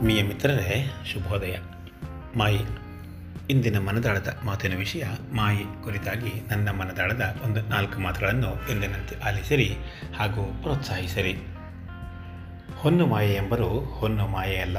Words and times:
ಆತ್ಮೀಯ 0.00 0.22
ಮಿತ್ರರೇ, 0.22 0.90
ಶುಭೋದಯ. 1.12 1.56
ಮಾಯಿ. 2.36 2.58
ಇಂದಿನ 3.50 3.78
ಮನದಾಳದ 3.78 4.40
ಮಾತಿನ 4.44 4.76
ವಿಷಯ, 4.76 5.02
ಮಾಯಿ 5.32 5.84
ಕುರಿತಾಗಿ 5.84 6.48
ನನ್ನ 6.50 6.70
ಮನದಾಳದ 6.70 7.40
ಒಂದು 7.44 7.60
ನಾಲ್ಕು 7.60 8.00
ಮಾತುಗಳನ್ನು 8.00 8.70
ಎಂದಿನಂತೆ 8.70 9.20
ಆಲಿಸಿರಿ 9.20 9.76
ಹಾಗೂ 10.18 10.42
ಪ್ರೋತ್ಸಾಹಿಸಿರಿ. 10.62 11.36
ಹೊನ್ನು 12.76 13.06
ಮಾಯೆ 13.06 13.34
ಎಂಬರು 13.34 13.68
ಹೊನ್ನು 13.80 14.26
ಮಾಯೆಯಲ್ಲ 14.26 14.78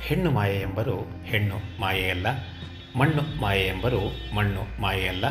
ಹೆಣ್ಣು 0.00 0.30
ಮಾಯೆ 0.30 0.60
ಎಂಬರು 0.60 1.22
ಹೆಣ್ಣು 1.24 1.80
ಮಾಯೆಯಲ್ಲ 1.80 2.26
ಮಣ್ಣು 2.96 3.40
ಮಾಯೆ 3.40 3.66
ಎಂಬರು 3.66 4.34
ಮಣ್ಣು 4.34 4.80
ಮಾಯೆಯಲ್ಲ 4.80 5.24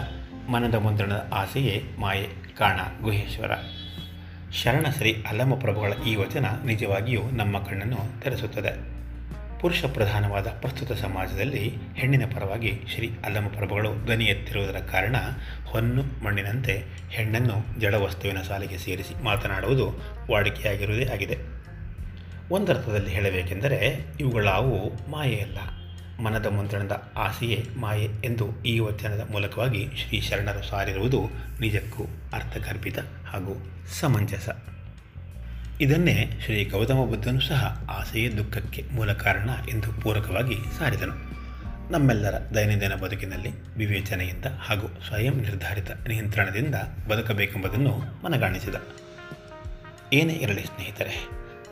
ಮನದ 0.49 0.75
ಮುದ್ರಣದ 0.75 1.29
ಆಸೆಯೇ 1.33 1.83
ಮಾಯೆ 1.99 2.55
ಕಾಣ 2.57 2.79
ಗುಹೇಶ್ವರ. 3.01 3.51
ಶರಣಶ್ರೀ 4.51 5.25
ಅಲ್ಲಮ 5.29 5.53
ಪ್ರಭುಗಳ 5.53 5.93
ಈ 6.07 6.15
ವಚನ 6.15 6.45
ನಿಜವಾಗಿಯೂ 6.65 7.21
ನಮ್ಮ 7.31 7.59
ಕಣ್ಣನ್ನು 7.59 8.21
ತೆರೆಸುತ್ತದೆ. 8.21 8.98
ಪುರುಷ 9.61 9.85
ಪ್ರಧಾನವಾದ 9.85 10.47
ಪ್ರಸ್ತುತ 10.47 10.91
ಸಮಾಜದಲ್ಲಿ 10.91 11.71
ಹೆಣ್ಣಿನ 11.95 12.23
ಪರವಾಗಿ 12.35 12.81
ಶ್ರೀ 12.95 13.15
ಅಲ್ಲಮ 13.25 13.47
ಪ್ರಭುಗಳು 13.47 14.05
ಧ್ವನಿ 14.05 14.25
ಎತ್ತಿರುವುದರ 14.25 14.77
ಕಾರಣ 14.79 15.15
ಹೊನ್ನು 15.65 16.23
ಮಣ್ಣಿನಂತೆ 16.23 16.83
ಹೆಣ್ಣನ್ನು 17.09 17.79
ಜಡವಸ್ತುವಿನ 17.79 18.41
ಸಾಲಿಗೆ 18.41 18.77
ಸೇರಿಸಿ 18.77 19.23
ಮಾತನಾಡುವುದು 19.23 20.01
ವಾಡಿಕೆಯಾಗಿರುವುದೇ 20.31 21.05
ಆಗಿದೆ. 21.05 21.37
ಒಂದರ್ಥದಲ್ಲಿ 22.51 23.09
ಹೇಳಬೇಕೆಂದರೆ 23.09 24.05
ಇವುಗಳಾವು 24.19 24.91
ಮಾಯೆಯಲ್ಲ 25.11 25.57
ಮನದ 26.23 26.45
ಮುದ್ರಣದ 26.45 27.03
ಆಸೆಯೇ 27.17 27.65
ಮಾಯೆ 27.77 28.07
ಎಂದು 28.23 28.63
ಈ 28.63 28.79
ವಚನದ 28.79 29.27
ಮೂಲಕವಾಗಿ 29.31 29.87
ಶ್ರೀ 29.97 30.21
ಶರಣರು 30.21 30.63
ಸಾರಿರುವುದು 30.63 31.21
ನಿಜಕ್ಕೂ 31.59 32.03
ಅರ್ಥಗರ್ಭಿತ 32.33 32.99
ಹಾಗೂ 32.99 33.55
ಸಮಂಜಸ. 33.99 34.49
ಇದನ್ನೇ 35.81 36.15
ಶ್ರೀ 36.45 36.65
ಗೌತಮ 36.65 37.03
ಬುದ್ಧನು 37.05 37.41
ಸಹ 37.41 37.85
ಆಸೆಯೇ 37.89 38.29
ದುಃಖಕ್ಕೆ 38.37 38.81
ಮೂಲ 38.91 39.13
ಕಾರಣ 39.13 39.49
ಎಂದು 39.69 40.01
ಪೂರಕವಾಗಿ 40.01 40.57
ಸಾರಿದನು. 40.79 41.13
ನಮ್ಮೆಲ್ಲರ 41.91 42.35
ದೈನಂದಿನ 42.55 42.95
ಬದುಕಿನಲ್ಲಿ 42.95 43.51
ವಿವೇಚನೆಯಿಂದ 43.77 44.45
ಹಾಗೂ 44.45 44.87
ಸ್ವಯಂ 45.07 45.37
ನಿರ್ಧಾರಿತ 45.41 45.91
ನಿಯಂತ್ರಣದಿಂದ 45.91 46.75
ಬದುಕಬೇಕೆಂಬುದನ್ನು 47.09 47.93
ಮನಗಾಣಿಸಿದ. 48.23 48.75
ಏನೇ 50.13 50.33
ಇರಲಿ 50.33 50.65
ಸ್ನೇಹಿತರೆ, 50.65 51.15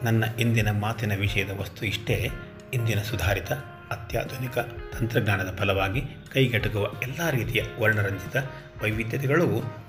ನನ್ನ 0.04 0.24
ಇಂದಿನ 0.40 0.72
ಮಾತಿನ 0.72 1.16
ವಿಷಯದ 1.16 1.50
ವಸ್ತು 1.60 1.86
ಇಷ್ಟೇ, 1.86 2.30
ಇಂದಿನ 2.74 3.02
ಸುಧಾರಿತ 3.02 3.52
ಅತ್ಯಾಧುನಿಕ 3.92 4.58
ತಂತ್ರಜ್ಞಾನದ 5.00 5.56
ಫಲವಾಗಿ 5.60 6.02
ಕೈಗೆಟುಕುವ 6.34 6.92
ಎಲ್ಲ 7.04 7.30
ರೀತಿಯ 7.30 7.64
ವರ್ಣರಂಜಿತ 7.80 8.38
ವೈವಿಧ್ಯತೆಗಳು 8.84 9.46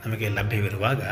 ನಮಗೆ 0.06 0.28
ಲಭ್ಯವಿರುವಾಗ 0.28 1.02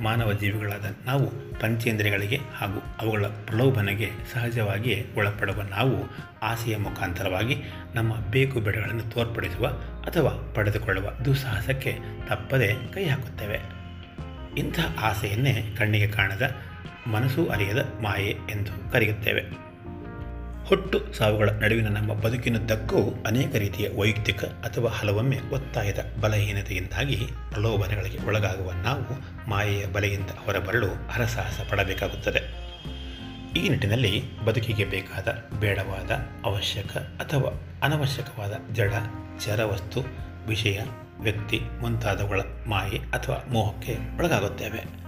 ಮಾನವ 0.00 0.32
ಜೀವಿಗಳಾದ 0.32 0.84
ನಾವು 1.04 1.30
ಪಂಚೇಂದ್ರಿಯಗಳಿಗೆ 1.60 2.36
ಹಾಗೂ 2.36 2.82
ಅವುಗಳ 3.00 3.26
ಪ್ರಲೋಭನೆಗೆ 3.26 4.10
ಸಹಜವಾಗಿಯೇ 4.32 5.06
ಒಳಪಡುವ 5.16 5.62
ನಾವು 5.62 6.16
ಆಸೆಯ 6.42 6.76
ಮುಖಾಂತರವಾಗಿ 6.76 7.56
ನಮ್ಮ 7.94 8.20
ಬೇಕು 8.20 8.60
ಬೆಡಗಳನ್ನು 8.60 9.02
ತೋರ್ಪಡಿಸುವ 9.02 9.66
ಅಥವಾ 10.06 10.52
ಪಡೆದುಕೊಳ್ಳುವ 10.54 11.10
ದುಸ್ಸಾಹಸಕ್ಕೆ 11.10 11.98
ತಪ್ಪದೆ 12.28 12.74
ಕೈ 12.94 13.04
ಹಾಕುತ್ತೇವೆ. 13.04 13.60
ಇಂಥ 14.58 14.80
ಆಸೆಯನ್ನೇ 15.00 15.74
ಕಣ್ಣಿಗೆ 15.78 16.08
ಕಾಣದ 16.08 16.54
ಮನಸ್ಸು 17.06 17.46
ಅರಿಯದ 17.46 17.84
ಮಾಯೆ 18.02 18.36
ಎಂದು 18.50 18.92
ಕರೆಯುತ್ತೇವೆ. 18.92 19.65
ಹುಟ್ಟು 20.66 21.12
ಸಾವುಗಳ 21.12 21.50
ನಡುವಿನ 21.50 21.88
ನಮ್ಮ 21.88 22.14
ಬದುಕಿನುದ್ದಕ್ಕೂ 22.14 23.24
ಅನೇಕ 23.26 23.54
ರೀತಿಯ 23.54 23.88
ವೈಯಕ್ತಿಕ 23.98 24.44
ಅಥವಾ 24.44 24.90
ಹಲವೊಮ್ಮೆ 24.90 25.38
ಒತ್ತಾಯದ 25.52 26.14
ಬಲಹೀನತೆಯಿಂದಾಗಿ 26.20 27.16
ಪ್ರಲೋಭನೆಗಳಿಗೆ 27.50 28.26
ಒಳಗಾಗುವ 28.26 28.72
ನಾವು 28.72 29.04
ಮಾಯೆಯ 29.50 29.86
ಬಲೆಯಿಂದ 29.86 30.30
ಹೊರಬರಲು 30.44 31.08
ಹರಸಾಹಸ 31.08 31.60
ಪಡಬೇಕಾಗುತ್ತದೆ. 31.70 32.40
ಈ 33.58 33.68
ನಿಟ್ಟಿನಲ್ಲಿ 33.68 34.40
ಬದುಕಿಗೆ 34.40 34.84
ಬೇಕಾದ 34.84 35.58
ಬೇಡವಾದ 35.60 36.10
ಅವಶ್ಯಕ 36.44 36.96
ಅಥವಾ 36.96 37.80
ಅನವಶ್ಯಕವಾದ 37.82 38.52
ಜಡ 38.72 38.92
ಚರವಸ್ತು 39.44 40.00
ವಿಷಯ, 40.46 40.80
ವ್ಯಕ್ತಿ 41.20 41.60
ಮುಂತಾದವುಗಳ 41.80 42.40
ಮಾಯೆ 42.66 42.98
ಅಥವಾ 42.98 43.44
ಮೋಹಕ್ಕೆ 43.52 43.96
ಒಳಗಾಗುತ್ತೇವೆ. 44.18 45.05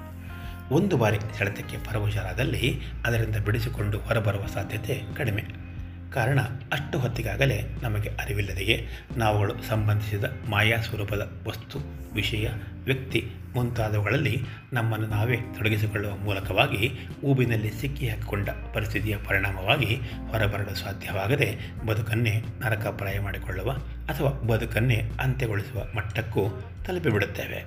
ಒಂದು 0.71 0.97
ಬಾರಿ 0.97 1.17
ಸೆಳೆತಕ್ಕೆ 1.39 1.77
ಪರವಶರಾದಲ್ಲಿ 1.77 2.81
ಅದರಿಂದ 3.07 3.37
ಬಿಡಿಸಿಕೊಂಡು 3.37 3.99
ಹೊರಬರುವ 3.99 4.47
ಸಾಧ್ಯತೆ 4.47 5.03
ಕಡಿಮೆ. 5.17 5.69
ಕಾರಣ, 6.13 6.41
ಅಷ್ಟು 6.73 6.99
ಹೊತ್ತಿಗಾಗಲೇ 6.99 7.63
ನಮಗೆ 7.83 8.09
ಅರಿವಿಲ್ಲದೆಯೇ 8.09 8.89
ನಾವುಗಳು 9.17 9.63
ಸಂಬಂಧಿಸಿದ 9.69 10.25
ಮಾಯಾ 10.49 10.77
ಸ್ವರೂಪದ 10.77 11.33
ವಸ್ತು, 11.49 11.79
ವಿಷಯ, 12.15 12.49
ವ್ಯಕ್ತಿ 12.85 13.31
ಮುಂತಾದವುಗಳಲ್ಲಿ 13.55 14.43
ನಮ್ಮನ್ನು 14.73 15.07
ನಾವೇ 15.07 15.37
ತೊಡಗಿಸಿಕೊಳ್ಳುವ 15.37 16.17
ಮೂಲಕವಾಗಿ 16.17 16.93
ಊಬಿನಲ್ಲಿ 17.25 17.71
ಸಿಕ್ಕಿ 17.71 18.09
ಹಾಕಿಕೊಂಡ 18.09 18.49
ಪರಿಸ್ಥಿತಿಯ 18.75 19.17
ಪರಿಣಾಮವಾಗಿ 19.17 20.01
ಹೊರಬರಲು 20.31 20.75
ಸಾಧ್ಯವಾಗದೆ 20.75 21.59
ಬದುಕನ್ನೇ 21.87 22.43
ನರಕಪ್ರಾಯ 22.61 23.19
ಮಾಡಿಕೊಳ್ಳುವ 23.21 23.73
ಅಥವಾ 24.09 24.31
ಬದುಕನ್ನೇ 24.31 25.11
ಅಂತ್ಯಗೊಳಿಸುವ 25.21 25.85
ಮಟ್ಟಕ್ಕೂ 25.97 26.63
ತಲುಪಿಬಿಡುತ್ತೇವೆ. 26.87 27.65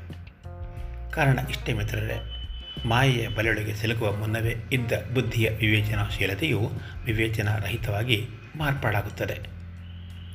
ಕಾರಣ, 1.12 1.40
ಇಷ್ಟೇ 1.50 1.74
ಮಿತ್ರರೇ 1.74 2.41
ಮಾಯೆಯ 2.86 3.28
ಬಲೆಯೊಳಗೆ 3.28 3.76
ಸಿಲುಕುವ 3.76 4.16
ಮುನ್ನವೇ 4.16 4.56
ಇದ್ದ 4.72 4.92
ಬುದ್ಧಿಯ 5.14 5.50
ವಿವೇಚನಾಶೀಲತೆಯು 5.50 6.72
ವಿವೇಚನಾರಹಿತವಾಗಿ 7.06 8.28
ಮಾರ್ಪಾಡಾಗುತ್ತದೆ. 8.56 9.62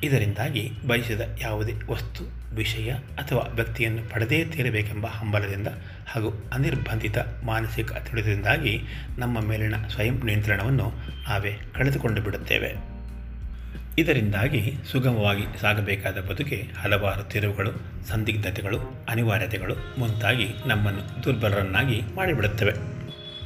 ಇದರಿಂದಾಗಿ 0.03 0.71
ಬಯಸಿದ 0.87 1.21
ಯಾವುದೇ 1.41 1.73
ವಸ್ತು, 1.91 2.55
ವಿಷಯ 2.55 2.91
ಅಥವಾ 2.93 3.53
ವ್ಯಕ್ತಿಯನ್ನು 3.53 4.11
ಪಡೆದೇ 4.11 4.45
ತೀರಬೇಕೆಂಬ 4.45 5.07
ಹಂಬಲದಿಂದ 5.07 5.67
ಹಾಗೂ 6.07 6.51
ಅನಿರ್ಬಂಧಿತ 6.55 7.19
ಮಾನಸಿಕ 7.45 7.93
ತುಳಿತದಿಂದಾಗಿ 7.93 8.81
ನಮ್ಮ 9.19 9.41
ಮೇಲಿನ 9.41 9.75
ಸ್ವಯಂ 9.87 10.23
ನಿಯಂತ್ರಣವನ್ನು 10.25 10.93
ನಾವೇ 11.29 11.57
ಕಳೆದುಕೊಂಡು 11.75 12.23
ಬಿಡುತ್ತೇವೆ. 12.23 12.96
ಇದರಿಂದಾಗಿ 13.99 14.75
ಸುಗಮವಾಗಿ 14.93 15.61
ಸಾಗಬೇಕಾದ 15.61 16.21
ಬದುಕೆ 16.21 16.67
ಹಲವಾರು 16.79 17.25
ತಿರುವುಗಳು, 17.25 17.71
ಸಂದಿಗ್ಧತೆಗಳು, 18.07 19.07
ಅನಿವಾರ್ಯತೆಗಳು 19.09 19.75
ಮುಂತಾಗಿ 19.99 20.49
ನಮ್ಮನ್ನು 20.67 21.25
ದುರ್ಬಲರನ್ನಾಗಿ 21.25 22.03
ಮಾಡಿಬಿಡುತ್ತವೆ. 22.15 22.73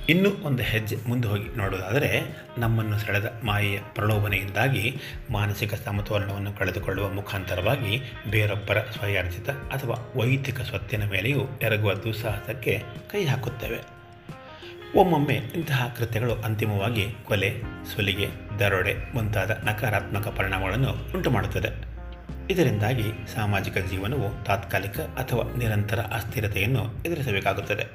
ಇನ್ನೂ 0.09 0.31
ಒಂದು 0.31 0.63
ಹೆಜ್ಜೆ 0.63 0.97
ಮುಂದೆ 1.09 1.29
ಹೋಗಿ 1.29 1.57
ನೋಡುವುದಾದರೆ 1.57 2.37
ನಮ್ಮನ್ನು 2.59 2.99
ಸೆಳೆದ 2.99 3.33
ಮಾಯೆಯ 3.45 3.79
ಪ್ರಲೋಭನೆಯಿಂದಾಗಿ 3.95 4.97
ಮಾನಸಿಕ 5.31 5.75
ಸಮತೋಲನವನ್ನು 5.75 6.53
ಕಳೆದುಕೊಳ್ಳುವ 6.53 7.09
ಮುಖಾಂತರವಾಗಿ 7.09 8.13
ಬೇರೊಬ್ಬರ 8.31 8.79
ಸ್ವಯಾರ್ಜಿತ 8.79 9.51
ಅಥವಾ 9.51 10.13
ವೈಯಕ್ತಿಕ 10.17 10.61
ಸ್ವತ್ತಿನ 10.61 11.05
ಮೇಲೆಯೂ 11.05 11.41
ಎರಗುವ 11.63 11.95
ದುಸ್ಸಾಹಸಕ್ಕೆ 11.95 12.83
ಕೈ 13.11 13.25
ಹಾಕುತ್ತೇವೆ. 13.25 14.00
ಒಮ್ಮೊಮ್ಮೆ 14.97 15.35
ಇಂತಹ 15.35 15.95
ಕೃತ್ಯಗಳು 15.99 16.35
ಅಂತಿಮವಾಗಿ 16.35 17.15
ಕೊಲೆ, 17.25 17.63
ಸುಲಿಗೆ, 17.95 18.29
ದರೋಡೆ 18.59 18.95
ಮುಂತಾದ 19.15 19.51
ನಕಾರಾತ್ಮಕ 19.65 20.29
ಪರಿಣಾಮಗಳನ್ನು 20.29 20.91
ಉಂಟುಮಾಡುತ್ತದೆ. 20.91 21.69
ಇದರಿಂದಾಗಿ 22.51 23.03
ಸಾಮಾಜಿಕ 23.35 23.79
ಜೀವನವು 23.79 24.45
ತಾತ್ಕಾಲಿಕ 24.45 25.01
ಅಥವಾ 25.01 25.57
ನಿರಂತರ 25.57 26.01
ಅಸ್ಥಿರತೆಯನ್ನು 26.01 27.03
ಎದುರಿಸಬೇಕಾಗುತ್ತದೆ. 27.07 27.87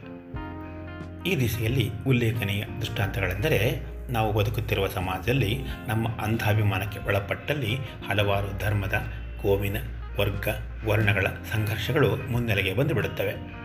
ಈ 1.30 1.40
ದಿಸೆಯಲ್ಲಿ 1.40 1.92
ಉಲ್ಲೇಖನೀಯ 2.08 2.66
ದೃಷ್ಟಾಂತಗಳೆಂದರೆ, 2.80 3.80
ನಾವು 4.12 4.34
ಬದುಕುತ್ತಿರುವ 4.34 4.88
ಸಮಾಜದಲ್ಲಿ 4.88 5.60
ನಮ್ಮ 5.88 6.08
ಅಂಧಾಭಿಮಾನಕ್ಕೆ 6.08 7.00
ಒಳಪಟ್ಟಲ್ಲಿ 7.00 7.76
ಹಲವಾರು 8.10 8.60
ಧರ್ಮದ 8.60 8.94
ಕೋಮಿನ 9.42 9.78
ವರ್ಗ, 10.20 10.48
ವರ್ಣಗಳ 10.86 11.28
ಸಂಘರ್ಷಗಳು 11.52 12.32
ಮುನ್ನೆಲೆಗೆ 12.32 12.74
ಬಂದುಬಿಡುತ್ತವೆ. 12.74 13.65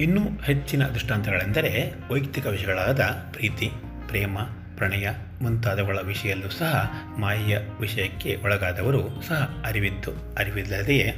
ಇನ್ನೂ 0.00 0.20
ಹೆಚ್ಚಿನ 0.44 0.88
ದೃಷ್ಟಾಂತಗಳೆಂದರೆ 0.88 1.92
ವೈಯಕ್ತಿಕ 2.12 2.46
ವಿಷಯಗಳಾದ 2.46 3.00
ಪ್ರೀತಿ, 3.32 3.70
ಪ್ರೇಮ, 4.06 4.38
ಪ್ರಣಯ 4.76 5.10
ಮುಂತಾದವುಗಳ 5.42 5.98
ವಿಷಯಲ್ಲೂ 6.02 6.50
ಸಹ 6.50 6.90
ಮಾಯೆಯ 7.18 7.58
ವಿಷಯಕ್ಕೆ 7.80 8.36
ಒಳಗಾದವರು 8.44 9.22
ಸಹ 9.28 9.62
ಅರಿವಿದ್ದು 9.66 10.34
ಅರಿವಿಲ್ಲದೆಯೇ 10.34 11.12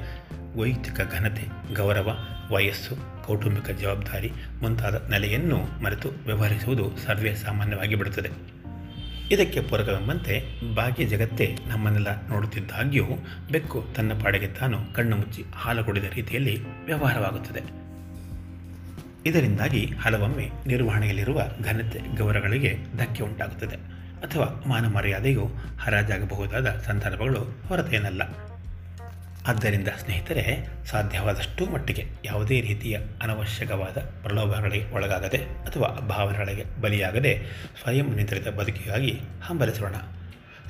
ವೈಯಕ್ತಿಕ 0.56 1.00
ಘನತೆ, 1.12 1.75
ಗೌರವ, 1.75 2.16
ವಯಸ್ಸು, 2.50 3.25
ಕೌಟುಂಬಿಕ 3.26 3.70
ಜವಾಬ್ದಾರಿ 3.70 4.32
ಮುಂತಾದ 4.62 5.10
ನೆಲೆಯನ್ನು 5.10 5.82
ಮರೆತು 5.82 6.09
ವ್ಯವಹರಿಸುವುದು 6.09 6.96
ಸರ್ವೇ 6.96 7.34
ಸಾಮಾನ್ಯವಾಗಿ 7.34 7.94
ಬಿಡುತ್ತದೆ. 7.94 8.31
ಇದಕ್ಕೆ 9.31 9.61
ಪೂರಕವೆಂಬಂತೆ 9.61 10.61
ಬಾಕಿ 10.75 11.05
ಜಗತ್ತೇ 11.05 11.56
ನಮ್ಮನ್ನೆಲ್ಲ 11.67 12.29
ನೋಡುತ್ತಿದ್ದಾಗ್ಯೂ 12.29 13.05
ಬೆಕ್ಕು 13.52 13.84
ತನ್ನ 13.96 14.12
ಪಾಡಿಗೆ 14.23 14.46
ತಾನು 14.46 14.94
ಕಣ್ಣು 14.94 15.17
ಮುಚ್ಚಿ 15.17 15.44
ಹಾಲು 15.55 15.84
ಕುಡಿದ 15.84 16.05
ರೀತಿಯಲ್ಲಿ 16.14 16.84
ವ್ಯವಹಾರವಾಗುತ್ತದೆ. 16.84 17.81
ಇದರಿಂದಾಗಿ 19.26 19.86
ಹಲವೊಮ್ಮೆ 19.86 20.50
ನಿರ್ವಹಣೆಯಲ್ಲಿರುವ 20.66 21.42
ಘನತೆ 21.64 22.16
ಗೌರವಗಳಿಗೆ 22.16 22.76
ಧಕ್ಕೆ 22.96 23.22
ಉಂಟಾಗುತ್ತದೆ 23.22 23.76
ಅಥವಾ 24.22 24.64
ಮಾನ 24.66 24.86
ಮರ್ಯಾದೆಯು 24.86 25.50
ಹರಾಜಾಗಬಹುದಾದ 25.80 26.80
ಸಂದರ್ಭಗಳು 26.86 27.40
ಹೊರತೇನಲ್ಲ. 27.69 28.22
ಆದ್ದರಿಂದ 29.46 29.88
ಸ್ನೇಹಿತರೆ, 29.88 30.69
ಸಾಧ್ಯವಾದಷ್ಟು 30.86 31.66
ಮಟ್ಟಿಗೆ 31.66 32.06
ಯಾವುದೇ 32.24 32.60
ರೀತಿಯ 32.60 32.98
ಅನವಶ್ಯಕವಾದ 33.22 33.98
ಪ್ರಲೋಭಗಳಿಗೆ 34.22 34.94
ಒಳಗಾಗದೆ 34.94 35.38
ಅಥವಾ 35.38 35.88
ಭಾವನೆಗಳಿಗೆ 35.88 36.80
ಬಲಿಯಾಗದೆ 36.80 37.42
ಸ್ವಯಂ 37.82 38.14
ನಿಯಂತ್ರಿತ 38.14 38.48
ಬದುಕಿಗಾಗಿ 38.48 39.20
ಹಂಬಲಿಸೋಣ. 39.42 39.94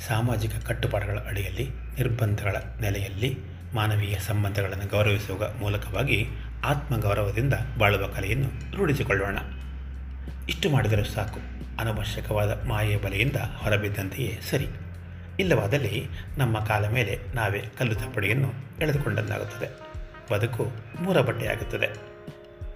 ಸಾಮಾಜಿಕ 0.09 0.51
ಕಟ್ಟುಪಾಡುಗಳ 0.67 1.19
ಅಡಿಯಲ್ಲಿ, 1.19 1.69
ನಿರ್ಬಂಧಗಳ 1.71 2.57
ನೆಲೆಯಲ್ಲಿ 2.81 3.37
ಮಾನವೀಯ 3.75 4.19
ಸಂಬಂಧಗಳನ್ನು 4.19 4.91
ಗೌರವಿಸುವ 4.91 5.53
ಮೂಲಕವಾಗಿ 5.61 6.27
ಆತ್ಮಗೌರವದಿಂದ 6.65 7.53
ಬಾಳುವ 7.79 8.07
ಕಲೆಯನ್ನು 8.07 8.77
ರೂಢಿಸಿಕೊಳ್ಳೋಣ. 8.77 9.39
ಇಷ್ಟು 10.49 10.71
ಮಾಡಿದರೂ 10.71 11.05
ಸಾಕು. 11.05 11.41
ಅನವಶ್ಯಕವಾದ 11.81 12.65
ಮಾಯೆಯ 12.65 12.97
ಬಲೆಯಿಂದ 12.97 13.37
ಹೊರಬಿದ್ದಂತೆಯೇ 13.37 14.41
ಸರಿ. 14.51 14.67
ಇಲ್ಲವಾದಲ್ಲಿ 15.41 16.09
ನಮ್ಮ 16.39 16.65
ಕಾಲ 16.65 16.89
ಮೇಲೆ 16.89 17.19
ನಾವೇ 17.35 17.59
ಕಲ್ಲು 17.79 17.95
ತಪ್ಪಡಿಯನ್ನು 17.95 18.53
ಎಳೆದುಕೊಂಡಂತಾಗುತ್ತದೆ. 18.81 19.93
ಬದುಕು 20.33 20.73
ಮೂರ 21.01 21.21
ಬಟ್ಟೆಯಾಗುತ್ತದೆ 21.21 21.89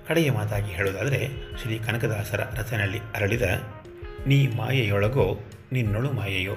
ಕಡೆಯ 0.08 0.30
ಮಾತಾಗಿ 0.30 0.72
ಹೇಳುವುದಾದರೆ, 0.72 1.28
ಶ್ರೀ 1.62 1.78
ಕನಕದಾಸರ 1.78 2.40
ರಚನೆಯಲ್ಲಿ 2.54 2.98
ಅರಳಿದ, 2.98 3.42
ನೀ 4.26 4.46
ಮಾಯೆಯೊಳಗೋ 4.46 5.40
ನಿನ್ನೊಳು 5.72 6.12
ಮಾಯೆಯೋ, 6.12 6.54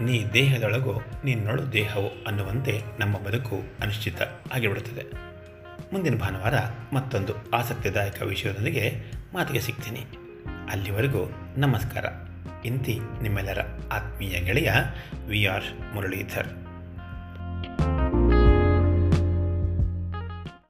ನೀ 0.00 0.24
ದೇಹದೊಳಗೋ 0.32 1.00
ನಿನ್ನೊಳು 1.24 1.72
ದೇಹವೋ 1.72 2.24
ಅನ್ನುವಂತೆ 2.26 2.82
ನಮ್ಮ 2.98 3.18
ಬದುಕು 3.18 3.62
ಅನಿಶ್ಚಿತ 3.82 4.22
ಆಗಿಬಿಡುತ್ತದೆ. 4.54 5.29
ಮುಂದಿನ 5.92 6.18
ಭಾನುವಾರ 6.18 6.54
ಮತ್ತೊಂದು 6.92 7.50
ಆಸಕ್ತಿದಾಯಕ 7.50 8.22
ವಿಷಯದೊಂದಿಗೆ 8.22 9.12
ಮಾತಿಗೆ 9.34 9.60
ಸಿಗ್ತೀನಿ. 9.60 10.06
ಅಲ್ಲಿವರೆಗೂ 10.70 11.30
ನಮಸ್ಕಾರ. 11.56 12.04
ಇಂತಿ 12.64 13.00
ನಿಮ್ಮೆಲ್ಲರ 13.22 13.58
ಆತ್ಮೀಯ 13.92 14.40
ಗೆಳೆಯ 14.40 14.72
ವಿ 15.26 15.44
ಆರ್ 15.44 15.94
ಮುರಳೀಧರ್. 15.94 16.69